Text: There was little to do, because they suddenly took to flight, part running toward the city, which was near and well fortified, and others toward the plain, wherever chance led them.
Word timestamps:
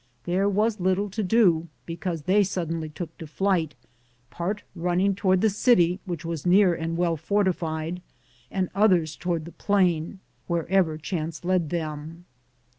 There 0.23 0.49
was 0.49 0.79
little 0.79 1.11
to 1.11 1.21
do, 1.21 1.67
because 1.85 2.23
they 2.23 2.43
suddenly 2.43 2.89
took 2.89 3.15
to 3.19 3.27
flight, 3.27 3.75
part 4.31 4.63
running 4.73 5.13
toward 5.13 5.41
the 5.41 5.49
city, 5.51 5.99
which 6.05 6.25
was 6.25 6.43
near 6.43 6.73
and 6.73 6.97
well 6.97 7.15
fortified, 7.15 8.01
and 8.49 8.71
others 8.73 9.15
toward 9.15 9.45
the 9.45 9.51
plain, 9.51 10.19
wherever 10.47 10.97
chance 10.97 11.45
led 11.45 11.69
them. 11.69 12.25